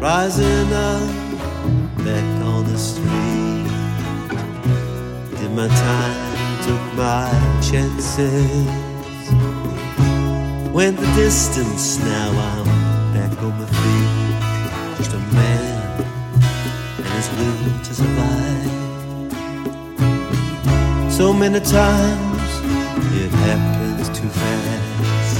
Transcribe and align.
Rising 0.00 0.72
up 0.72 1.10
back 2.04 2.24
on 2.44 2.64
the 2.70 2.78
street. 2.78 3.66
Did 5.40 5.50
my 5.50 5.66
time, 5.66 6.62
took 6.62 6.80
my 6.94 7.28
chances. 7.60 8.30
Went 10.72 10.98
the 10.98 11.06
distance, 11.16 11.98
now 11.98 12.30
I'm 12.30 12.64
back 13.12 13.42
on 13.42 13.58
my 13.58 13.66
feet. 13.66 14.98
Just 14.98 15.14
a 15.14 15.18
man 15.34 16.04
and 16.98 17.12
his 17.14 17.28
will 17.36 17.78
to 17.82 17.92
survive. 17.92 18.72
So 21.12 21.32
many 21.32 21.58
times 21.58 22.50
it 23.16 23.32
happens 23.32 24.08
too 24.16 24.28
fast. 24.28 25.38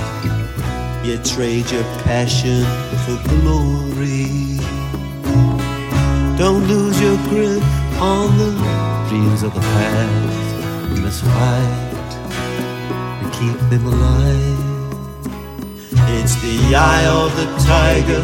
You 1.07 1.16
trade 1.19 1.71
your 1.71 1.85
passion 2.02 2.65
for 3.05 3.16
glory. 3.29 4.18
Lose 6.69 7.01
your 7.01 7.17
grip 7.29 7.63
on 7.99 8.37
the 8.37 8.51
dreams 9.09 9.43
of 9.43 9.55
the 9.55 9.61
past. 9.61 10.91
You 10.95 11.01
must 11.01 11.25
fight 11.25 12.02
to 13.23 13.30
keep 13.38 13.59
them 13.71 13.87
alive. 13.87 14.59
It's 16.21 16.35
the 16.43 16.77
eye 16.77 17.07
of 17.07 17.35
the 17.41 17.47
tiger, 17.65 18.23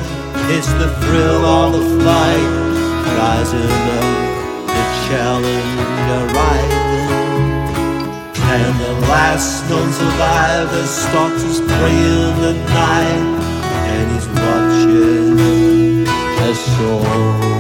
it's 0.53 0.71
the 0.75 0.93
thrill 1.01 1.43
of 1.43 1.73
the 1.73 2.03
flight. 2.03 2.51
Rising 3.17 3.73
up, 3.97 4.09
the 4.77 4.85
challenge 5.09 6.11
arriving. 6.21 6.85
And 8.53 8.75
the 8.79 8.93
last 9.09 9.71
known 9.71 9.91
survivor 9.91 10.87
stalks 10.87 11.43
his 11.45 11.61
prey 11.61 11.97
in 11.97 12.41
the 12.43 12.53
night, 12.69 13.25
and 13.89 14.13
he's 14.13 14.29
watching 14.29 16.07
as 16.47 16.59
soul 16.77 17.54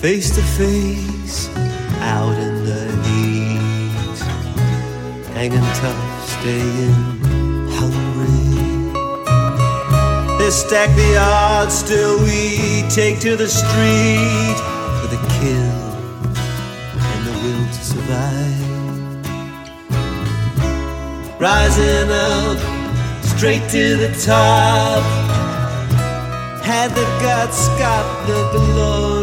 face 0.00 0.30
to 0.34 0.40
face 0.40 1.50
out 2.00 2.32
in 2.38 2.64
the 2.64 2.84
heat, 3.04 4.18
hanging 5.34 5.60
tough, 5.76 6.28
staying 6.40 6.94
hungry. 7.68 8.40
They 10.38 10.50
stack 10.50 10.88
the 10.96 11.18
odds, 11.18 11.74
still 11.74 12.18
we 12.20 12.82
take 12.88 13.20
to 13.20 13.36
the 13.36 13.46
street 13.46 14.56
for 15.00 15.08
the 15.14 15.20
kill 15.36 15.78
and 16.96 17.26
the 17.26 17.32
will 17.42 17.66
to 17.66 17.82
survive. 17.84 18.70
Rising 21.38 22.10
up 22.10 22.58
straight 23.22 23.68
to 23.68 23.96
the 23.98 24.08
top. 24.24 25.02
Had 26.64 26.90
the 26.92 27.04
guts, 27.20 27.68
got 27.78 28.26
the 28.26 28.48
glory. 28.52 29.19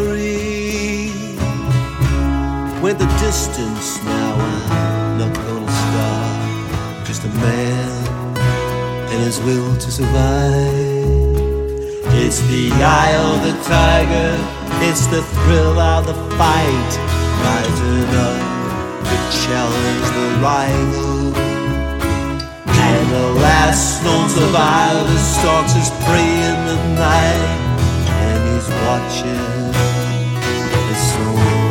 Went 2.88 3.00
the 3.00 3.18
distance, 3.20 4.02
now 4.02 4.34
I'm 4.34 5.18
not 5.18 5.34
gonna 5.34 5.72
stop. 5.84 7.06
Just 7.06 7.22
a 7.22 7.28
man 7.28 8.38
and 9.12 9.20
his 9.28 9.38
will 9.42 9.76
to 9.76 9.90
survive. 9.90 11.04
It's 12.16 12.40
the 12.48 12.72
eye 12.72 13.14
of 13.28 13.42
the 13.44 13.52
tiger, 13.68 14.32
it's 14.88 15.06
the 15.08 15.20
thrill 15.20 15.78
of 15.78 16.06
the 16.06 16.14
fight. 16.38 16.92
Rising 17.44 18.08
up 18.24 18.40
to 19.04 19.16
challenge 19.44 20.08
the 20.16 20.28
rival. 20.40 21.36
And 22.88 23.04
the 23.12 23.28
last 23.44 24.02
known 24.02 24.30
survivor 24.30 25.18
stalks 25.18 25.74
his 25.74 25.90
prey 26.06 26.32
in 26.50 26.58
the 26.64 26.78
night, 26.96 27.52
and 28.24 28.40
he's 28.48 28.68
watching 28.88 29.74
his 30.88 31.00
soul 31.12 31.67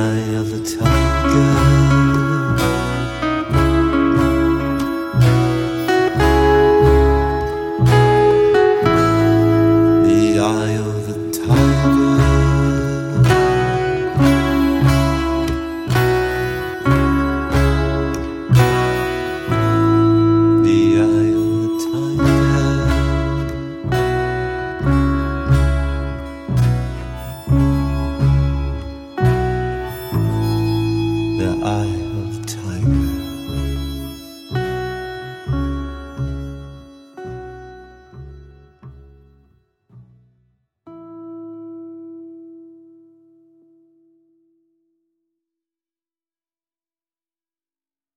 eye 0.00 0.34
of 0.34 0.50
the 0.50 0.60
tiger. 0.64 1.90